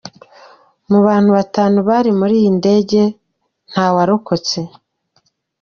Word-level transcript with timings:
Mu 0.89 0.99
bantu 1.07 1.29
batanu 1.37 1.77
bari 1.89 2.11
muri 2.19 2.33
iyi 2.39 2.51
ndege 2.59 3.01
ntawarokotse.” 3.69 4.59